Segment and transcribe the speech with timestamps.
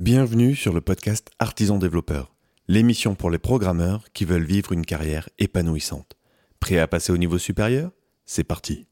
[0.00, 2.32] Bienvenue sur le podcast Artisan Développeur,
[2.68, 6.16] l'émission pour les programmeurs qui veulent vivre une carrière épanouissante.
[6.58, 7.90] Prêt à passer au niveau supérieur?
[8.24, 8.86] C'est parti.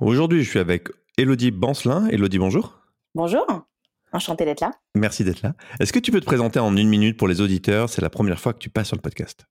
[0.00, 0.86] Aujourd'hui, je suis avec
[1.18, 2.06] Elodie Bancelin.
[2.10, 2.78] Elodie, bonjour.
[3.16, 3.44] Bonjour,
[4.12, 4.70] enchanté d'être là.
[4.94, 5.54] Merci d'être là.
[5.80, 7.88] Est-ce que tu peux te présenter en une minute pour les auditeurs?
[7.88, 9.46] C'est la première fois que tu passes sur le podcast.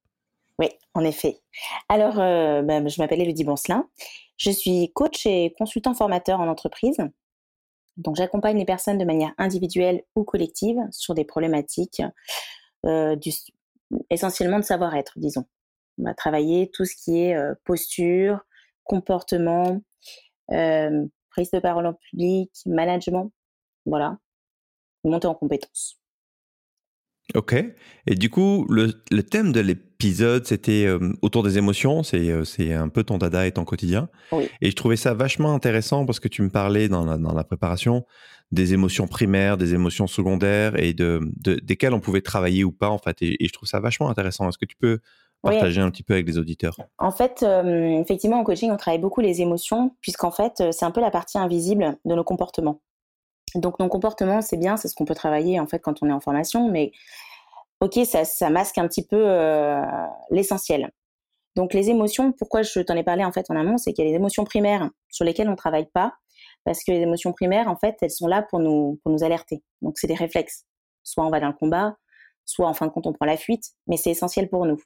[0.60, 1.42] Oui, en effet.
[1.90, 3.90] Alors, euh, bah, je m'appelle Elodie Bancelin.
[4.38, 7.00] Je suis coach et consultant formateur en entreprise.
[8.00, 12.02] Donc, j'accompagne les personnes de manière individuelle ou collective sur des problématiques
[12.86, 13.16] euh,
[14.10, 15.46] essentiellement de savoir-être, disons.
[15.98, 18.40] On va travailler tout ce qui est euh, posture,
[18.86, 19.82] comportement,
[20.52, 23.34] euh, prise de parole en public, management.
[23.86, 24.18] Voilà.
[25.04, 25.99] Monter en compétences.
[27.36, 27.54] Ok.
[28.08, 32.02] Et du coup, le, le thème de l'épisode, c'était euh, autour des émotions.
[32.04, 32.44] C'est euh,
[32.82, 34.10] un peu ton dada et ton quotidien.
[34.32, 34.50] Oui.
[34.62, 37.44] Et je trouvais ça vachement intéressant parce que tu me parlais dans la, dans la
[37.44, 38.06] préparation
[38.52, 42.90] des émotions primaires, des émotions secondaires et de, de desquelles on pouvait travailler ou pas
[42.90, 43.22] en fait.
[43.22, 44.50] Et, et je trouve ça vachement intéressant.
[44.50, 44.98] Est-ce que tu peux
[45.44, 45.52] Oui.
[45.54, 46.76] partager un petit peu avec les auditeurs?
[46.98, 50.86] En fait, euh, effectivement, en coaching, on travaille beaucoup les émotions, puisqu'en fait, euh, c'est
[50.86, 52.82] un peu la partie invisible de nos comportements.
[53.56, 56.14] Donc, nos comportements, c'est bien, c'est ce qu'on peut travailler en fait quand on est
[56.14, 56.92] en formation, mais
[57.80, 59.82] ok, ça, ça masque un petit peu euh,
[60.30, 60.92] l'essentiel.
[61.56, 64.08] Donc, les émotions, pourquoi je t'en ai parlé en fait en amont, c'est qu'il y
[64.08, 66.14] a les émotions primaires sur lesquelles on ne travaille pas,
[66.64, 69.64] parce que les émotions primaires, en fait, elles sont là pour nous, pour nous alerter.
[69.82, 70.66] Donc, c'est des réflexes.
[71.04, 71.96] Soit on va dans le combat,
[72.46, 74.80] soit en fin de compte, on prend la fuite, mais c'est essentiel pour nous.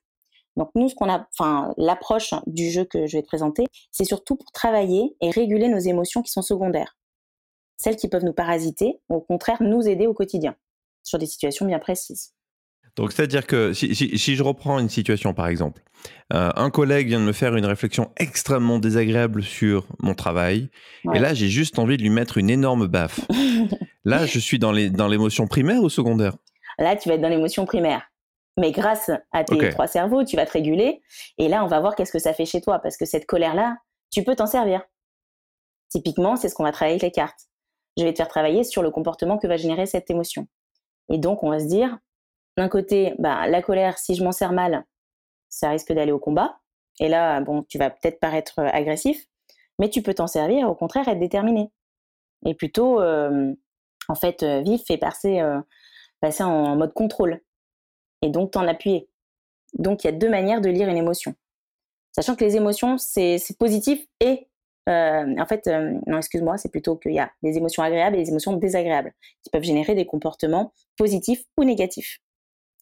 [0.56, 4.06] Donc nous, ce qu'on a, enfin l'approche du jeu que je vais te présenter, c'est
[4.06, 6.96] surtout pour travailler et réguler nos émotions qui sont secondaires,
[7.84, 10.56] celles qui peuvent nous parasiter, ou au contraire nous aider au quotidien
[11.04, 12.34] sur des situations bien précises.
[12.96, 15.82] Donc, c'est-à-dire que si, si- si je reprends une situation, par exemple,
[16.32, 20.70] euh, un collègue vient de me faire une réflexion extrêmement désagréable sur mon travail,
[21.04, 21.18] Ouais.
[21.18, 23.20] et là, j'ai juste envie de lui mettre une énorme baffe.
[24.06, 26.36] Là, je suis dans les dans l'émotion primaire ou secondaire?
[26.78, 28.04] Là, tu vas être dans l'émotion primaire.
[28.60, 31.02] Mais grâce à tes trois cerveaux, tu vas te réguler.
[31.40, 32.80] Et là, on va voir qu'est-ce que ça fait chez toi.
[32.80, 33.78] Parce que cette colère-là,
[34.12, 34.82] tu peux t'en servir.
[35.90, 37.48] Typiquement, c'est ce qu'on va travailler avec les cartes.
[37.98, 40.48] Je vais te faire travailler sur le comportement que va générer cette émotion.
[41.10, 41.98] Et donc, on va se dire,
[42.58, 44.86] d'un côté, bah, la colère, si je m'en sers mal,
[45.50, 46.60] ça risque d'aller au combat.
[47.00, 49.28] Et là, bon, tu vas peut-être paraître euh, agressif,
[49.80, 51.72] mais tu peux t'en servir, au contraire, être déterminé.
[52.46, 53.54] Et plutôt, euh,
[54.08, 55.42] en fait, euh, vif et passer,
[56.42, 57.42] en mode contrôle.
[58.22, 59.10] Et donc, t'en appuyer.
[59.74, 61.36] Donc, il y a deux manières de lire une émotion.
[62.12, 64.48] Sachant que les émotions, c'est positif et,
[64.90, 68.24] euh, en fait, euh, non, excuse-moi, c'est plutôt qu'il y a des émotions agréables et
[68.24, 69.14] des émotions désagréables
[69.44, 72.20] qui peuvent générer des comportements positifs ou négatifs.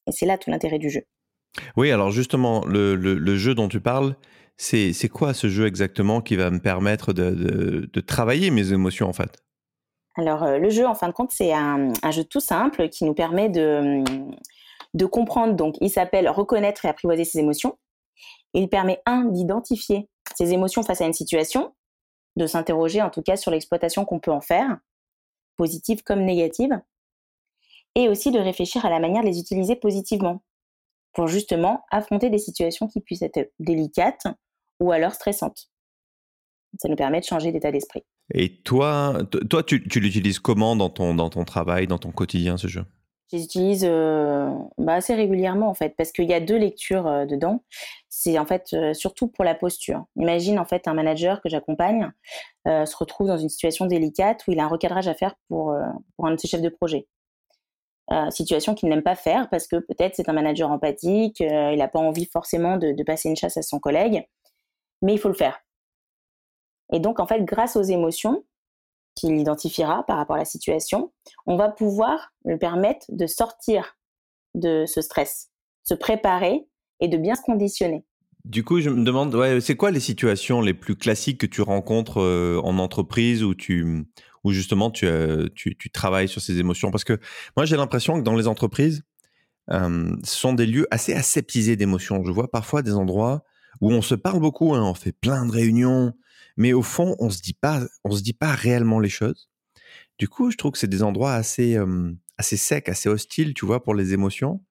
[0.07, 1.03] Et c'est là tout l'intérêt du jeu.
[1.77, 4.15] Oui, alors justement, le, le- le jeu dont tu parles,
[4.57, 8.73] c'est c'est quoi ce jeu exactement qui va me permettre de, de- de travailler mes
[8.73, 9.43] émotions en fait?
[10.15, 13.05] Alors, euh, le jeu, en fin de compte, c'est un, un jeu tout simple qui
[13.05, 14.03] nous permet de,
[14.93, 15.55] de comprendre.
[15.55, 17.77] Donc, il s'appelle Reconnaître et apprivoiser ses émotions.
[18.53, 21.73] Il permet, un, d'identifier ses émotions face à une situation,
[22.41, 24.77] de s'interroger en tout cas sur l'exploitation qu'on peut en faire,
[25.57, 26.81] positive comme négative,
[27.95, 30.43] et aussi de réfléchir à la manière de les utiliser positivement
[31.13, 34.27] pour justement affronter des situations qui puissent être délicates
[34.79, 35.69] ou alors stressantes.
[36.79, 38.03] Ça nous permet de changer d'état d'esprit.
[38.33, 42.55] Et toi, toi tu, tu l'utilises comment dans ton, dans ton travail, dans ton quotidien,
[42.57, 42.85] ce jeu?
[43.31, 47.07] Je les utilise euh, bah, assez régulièrement en fait, parce qu'il y a deux lectures
[47.07, 47.63] euh, dedans.
[48.09, 50.05] C'est en fait euh, surtout pour la posture.
[50.17, 52.11] Imagine en fait un manager que j'accompagne
[52.65, 55.75] se retrouve dans une situation délicate où il a un recadrage à faire pour,
[56.15, 57.07] pour un de ses chefs de projet.
[58.29, 61.97] Situation qu'il n'aime pas faire parce que peut-être c'est un manager empathique, il n'a pas
[61.97, 64.27] envie forcément de, de passer une chasse à son collègue,
[65.01, 65.59] mais il faut le faire.
[66.93, 68.43] Et donc en fait, grâce aux émotions
[69.15, 71.11] qu'il identifiera par rapport à la situation,
[71.45, 73.97] on va pouvoir le permettre de sortir
[74.55, 75.49] de ce stress,
[75.83, 76.67] se préparer
[76.99, 78.05] et de bien se conditionner.
[78.45, 82.21] Du coup, je me demande, c'est quoi les situations les plus classiques que tu rencontres
[82.21, 84.05] euh, en entreprise où tu,
[84.43, 86.89] où justement tu, euh, tu, tu travailles sur ces émotions?
[86.89, 87.19] Parce que
[87.55, 89.03] moi, j'ai l'impression que dans les entreprises,
[89.69, 92.23] ce sont des lieux assez aseptisés d'émotions.
[92.25, 93.43] Je vois parfois des endroits
[93.79, 96.13] où on se parle beaucoup, hein, on fait plein de réunions,
[96.61, 99.49] mais au fond, on se dit pas, on se dit pas réellement les choses.
[100.19, 103.65] Du coup, je trouve que c'est des endroits assez, euh, assez secs, assez hostiles, tu
[103.65, 104.61] vois, pour les émotions.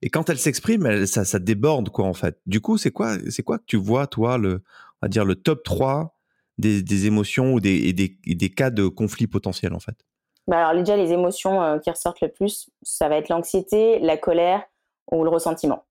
[0.00, 2.38] Et quand elles s'expriment, ça, ça déborde, quoi, en fait.
[2.46, 4.62] Du coup, c'est quoi, c'est quoi que tu vois, toi, le,
[5.02, 6.16] on va dire, le top 3
[6.56, 9.96] des, des émotions ou des, et des, et des cas de conflit potentiels, en fait?
[10.46, 14.16] Bah alors déjà, les émotions euh, qui ressortent le plus, ça va être l'anxiété, la
[14.16, 14.62] colère
[15.12, 15.84] ou le ressentiment,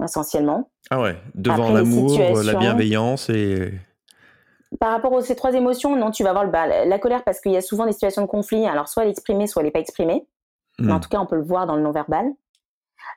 [0.00, 0.70] essentiellement.
[0.90, 3.72] Ah ouais, devant l'amour, la situations- bienveillance et...
[4.80, 7.40] Par rapport aux ces trois émotions, non, tu vas avoir le- bah, la colère parce
[7.40, 8.66] qu'il y a souvent des situations de conflit.
[8.66, 10.26] Alors soit elle est exprimée, soit elle n'est pas exprimée.
[10.80, 11.00] Mais en hmm.
[11.00, 12.32] tout cas, on peut le voir dans le non-verbal.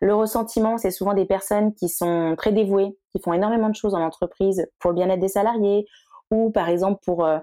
[0.01, 3.95] Le ressentiment, c'est souvent des personnes qui sont très dévouées, qui font énormément de choses
[3.95, 5.87] en entreprise pour le bien-être des salariés
[6.29, 7.39] ou par exemple pour euh,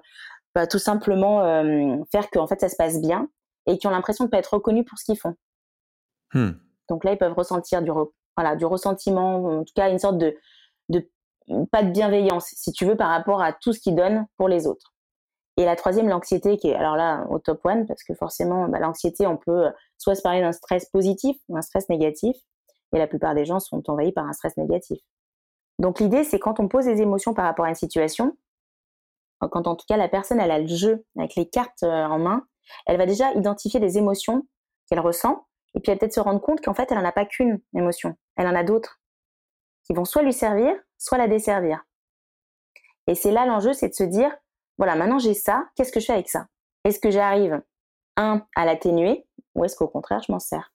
[0.54, 3.28] bah, tout simplement euh, faire que en fait ça se passe bien
[3.66, 5.34] et qui ont l'impression de pas être reconnus pour ce qu'ils font.
[6.32, 6.52] Hmm.
[6.88, 7.90] Donc là, ils peuvent ressentir du,
[8.36, 10.36] voilà, du ressentiment, en tout cas une sorte de,
[10.90, 11.08] de
[11.70, 14.66] pas de bienveillance, si tu veux, par rapport à tout ce qu'ils donnent pour les
[14.66, 14.94] autres.
[15.56, 18.80] Et la troisième, l'anxiété, qui est alors là au top one, parce que forcément, bah,
[18.80, 22.36] l'anxiété, on peut soit se parler d'un stress positif ou un stress négatif,
[22.92, 24.98] et la plupart des gens sont envahis par un stress négatif.
[25.78, 28.36] Donc l'idée, c'est quand on pose des émotions par rapport à une situation,
[29.40, 32.18] quand en tout cas la personne elle a le jeu avec les cartes euh, en
[32.18, 32.46] main,
[32.86, 34.46] elle va déjà identifier des émotions
[34.88, 37.12] qu'elle ressent, et puis elle va peut-être se rendre compte qu'en fait elle n'en a
[37.12, 39.00] pas qu'une émotion, elle en a d'autres
[39.84, 41.84] qui vont soit lui servir, soit la desservir.
[43.06, 44.30] Et c'est là l'enjeu, c'est de se dire,
[44.78, 46.48] voilà, maintenant j'ai ça, qu'est-ce que je fais avec ça?
[46.84, 47.62] Est-ce que j'arrive,
[48.16, 49.24] un, à l'atténuer,
[49.54, 50.72] ou est-ce qu'au contraire, je m'en sers?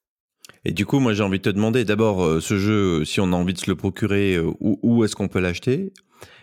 [0.64, 3.32] Et du coup, moi, j'ai envie de te demander d'abord, euh, ce jeu, si on
[3.32, 5.92] a envie de se le procurer, euh, où, est-ce qu'on peut l'acheter?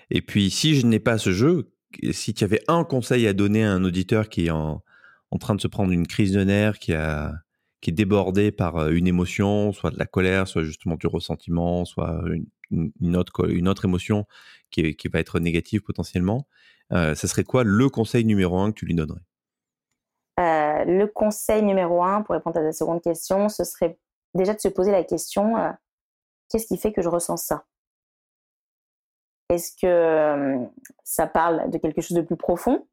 [0.10, 1.72] Et puis, si je n'ai pas ce jeu,
[2.12, 4.82] si tu avais un conseil à donner à un auditeur qui est en,
[5.40, 7.34] train de se prendre une crise de nerfs, qui, a,
[7.82, 11.86] qui est débordé par euh, une émotion, soit de la colère, soit justement du ressentiment,
[11.86, 12.46] soit une,
[13.16, 14.26] autre, une autre émotion
[14.70, 16.48] qui, qui va être négative potentiellement,
[16.94, 19.22] euh, ça serait quoi le conseil numéro un que tu lui donnerais?
[20.40, 23.98] Euh, Le conseil numéro un, pour répondre à ta seconde question, ce serait
[24.34, 25.72] déjà de se poser la question euh,
[26.50, 27.66] qu'est-ce qui fait que je ressens ça?
[29.50, 30.68] Est-ce que
[31.04, 32.86] ça parle de quelque chose de plus profond?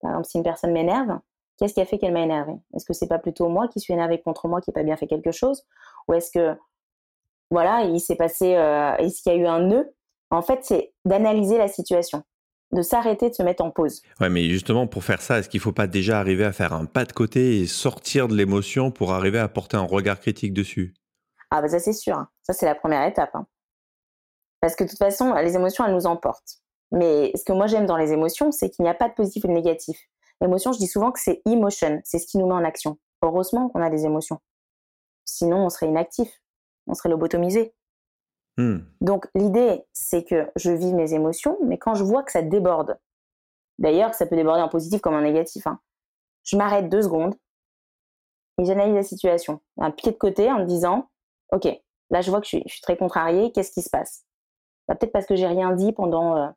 [0.00, 1.18] Par exemple, si une personne m'énerve,
[1.56, 3.94] qu'est-ce qui a fait qu'elle m'a énervé Est-ce que c'est pas plutôt moi qui suis
[3.94, 5.64] énervé contre moi qui n'ai pas bien fait quelque chose?
[6.08, 6.56] Ou est-ce que,
[7.52, 8.48] voilà, il s'est passé,
[8.98, 9.94] est-ce qu'il y a eu un nœud?
[10.30, 12.24] En fait, c'est d'analyser la situation
[12.72, 14.02] de s'arrêter, de se mettre en pause.
[14.20, 16.72] Ouais, mais justement, pour faire ça, est-ce qu'il ne faut pas déjà arriver à faire
[16.72, 20.54] un pas de côté et sortir de l'émotion pour arriver à porter un regard critique
[20.54, 20.94] dessus?
[21.50, 22.16] Ah, bah ça, c'est sûr.
[22.16, 22.28] Hein.
[22.42, 23.34] Ça, c'est la première étape.
[23.34, 23.46] Hein.
[24.60, 26.60] Parce que de toute façon, les émotions, elles nous emportent.
[26.92, 29.44] Mais ce que moi, j'aime dans les émotions, c'est qu'il n'y a pas de positif
[29.44, 29.98] ou de négatif.
[30.40, 32.98] L'émotion, je dis souvent que c'est emotion, c'est ce qui nous met en action.
[33.22, 34.38] Heureusement qu'on a des émotions.
[35.24, 36.41] Sinon, on serait inactif,
[36.86, 37.74] on serait lobotomisé.
[38.58, 38.78] Hmm.
[39.00, 42.98] Donc l'idée, c'est que je vis mes émotions, mais quand je vois que ça déborde,
[43.78, 45.80] d'ailleurs, ça peut déborder en positif comme en négatif, hein,
[46.44, 47.34] je m'arrête deux secondes
[48.58, 51.08] et j'analyse la situation, un pied de côté en me disant,
[51.52, 51.66] ok,
[52.10, 54.24] là je vois que je suis, très contrariée, qu'est-ce qui se passe?
[54.86, 56.48] Bah, Peut-être parce que j'ai rien dit pendant, euh,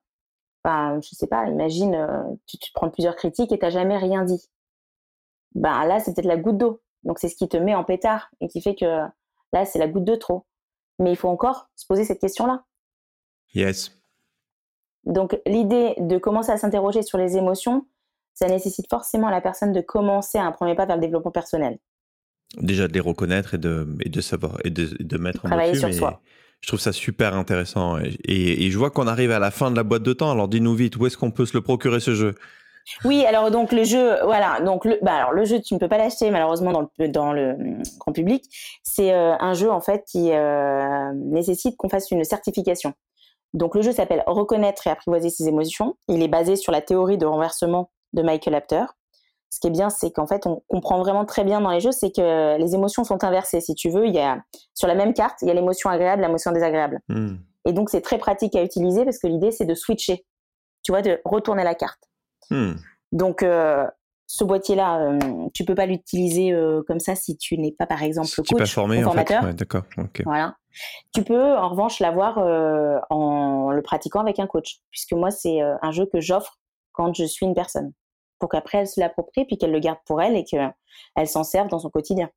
[0.63, 3.97] bah, je sais pas, imagine, euh, tu, te prends plusieurs critiques et tu n'as jamais
[3.97, 4.49] rien dit.
[5.53, 6.81] Ben là, c'est peut-être la goutte d'eau.
[7.03, 9.05] Donc c'est ce qui te met en pétard et qui fait que
[9.53, 10.45] là, c'est la goutte de trop.
[10.99, 12.65] Mais il faut encore se poser cette question-là.
[13.53, 13.97] Yes.
[15.05, 17.85] Donc l'idée de commencer à s'interroger sur les émotions,
[18.33, 21.79] ça nécessite forcément à la personne de commencer un premier pas vers le développement personnel.
[22.57, 25.93] Déjà de les reconnaître et de, et de savoir et de, de mettre Travailler sur
[25.93, 26.21] soi.
[26.61, 29.75] Je trouve ça super intéressant et, et, je vois qu'on arrive à la fin de
[29.75, 30.31] la boîte de temps.
[30.31, 32.35] Alors dis-nous vite, où est-ce qu'on peut se le procurer ce jeu?
[33.03, 35.87] Oui, alors donc le jeu, voilà, donc le, bah alors le jeu, tu ne peux
[35.87, 38.45] pas l'acheter malheureusement dans le dans le hum, grand public.
[38.83, 42.93] C'est euh, un jeu en fait qui euh, nécessite qu'on fasse une certification.
[43.53, 45.95] Donc le jeu s'appelle Reconnaître et apprivoiser ses émotions.
[46.07, 48.85] Il est basé sur la théorie de renversement de Michael Apter.
[49.51, 51.93] Ce qui est bien, c'est qu'en fait, on comprend vraiment très bien dans les jeux,
[51.93, 53.61] c'est que les émotions sont inversées.
[53.61, 54.41] Si tu veux, il y a
[54.73, 56.99] sur la même carte, il y a l'émotion agréable, l'émotion désagréable.
[57.07, 57.35] Hmm.
[57.65, 60.25] Et donc c'est très pratique à utiliser parce que l'idée c'est de switcher.
[60.83, 62.01] Tu vois, de retourner la carte.
[62.49, 62.73] Hmm.
[63.11, 63.85] Donc, euh,
[64.27, 68.03] ce boîtier-là, euh, tu peux pas l'utiliser euh, comme ça si tu n'es pas, par
[68.03, 69.43] exemple, si coach pas formé, formateur.
[69.43, 69.53] En fait.
[69.53, 69.83] D'accord.
[70.25, 70.55] Voilà.
[71.13, 72.37] Tu peux, en revanche, l'avoir
[73.09, 76.59] en le pratiquant avec un coach, puisque moi, c'est un jeu que j'offre
[76.91, 77.93] quand je suis une personne,
[78.39, 81.69] pour qu'après elle se l'approprie, puis qu'elle le garde pour elle et qu'elle s'en serve
[81.69, 82.29] dans son quotidien.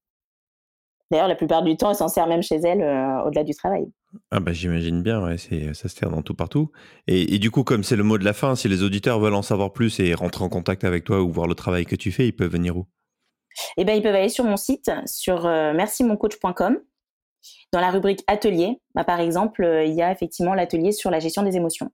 [1.11, 3.87] D'ailleurs, la plupart du temps, elle s'en sert même chez elle euh, au-delà du travail.
[4.31, 6.71] Ah bah j'imagine bien, ouais, ça se sert dans tout partout.
[7.07, 9.43] Et, du coup, comme c'est le mot de la fin, si les auditeurs veulent en
[9.43, 12.27] savoir plus et rentrer en contact avec toi ou voir le travail que tu fais,
[12.27, 12.87] ils peuvent venir où?
[13.77, 16.79] Eh ben, ils peuvent aller sur mon site, sur euh, mercimoncoach.com.
[17.73, 21.21] Dans la rubrique atelier, bah, par exemple, euh, il y a effectivement l'atelier sur la
[21.21, 21.91] gestion des émotions.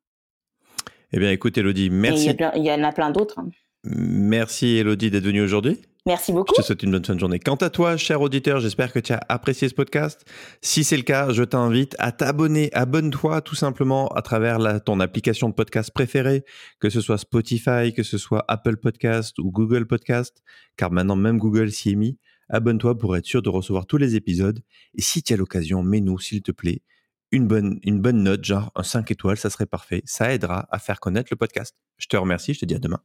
[1.13, 2.31] Eh bien, écoute, Elodie, merci.
[2.57, 3.39] Il y, en a plein d'autres.
[3.39, 3.49] Hein.
[3.85, 5.81] Merci, Elodie, d'être venue aujourd'hui.
[6.07, 6.53] Merci beaucoup.
[6.55, 7.39] Je te souhaite une bonne fin de journée.
[7.39, 10.27] Quant à toi, cher auditeur, j'espère que tu as apprécié ce podcast.
[10.61, 12.69] Si c'est le cas, je t'invite à t'abonner.
[12.75, 16.45] Abonne-toi tout simplement à travers ton application de podcast préférée,
[16.79, 20.43] que ce soit Spotify, que ce soit Apple Podcast ou Google Podcast,
[20.77, 22.19] car maintenant même Google s'y est mis.
[22.51, 24.61] Abonne-toi pour être sûr de recevoir tous les épisodes.
[24.95, 26.83] Et si tu as l'occasion, mets-nous, s'il te plaît,
[27.31, 30.03] une bonne, une bonne note, genre un 5 étoiles, ça serait parfait.
[30.05, 31.75] Ça aidera à faire connaître le podcast.
[31.97, 33.01] Je te remercie, je te dis à demain.